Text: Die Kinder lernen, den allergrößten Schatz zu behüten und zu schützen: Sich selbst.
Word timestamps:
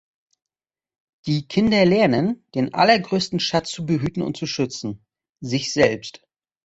Die 1.27 1.47
Kinder 1.47 1.85
lernen, 1.85 2.43
den 2.55 2.73
allergrößten 2.73 3.39
Schatz 3.39 3.69
zu 3.69 3.85
behüten 3.85 4.23
und 4.23 4.35
zu 4.35 4.47
schützen: 4.47 5.05
Sich 5.41 5.71
selbst. 5.71 6.23